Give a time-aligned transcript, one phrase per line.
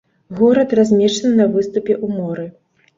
[0.39, 2.53] Горад размешчаны на выступе ў моры.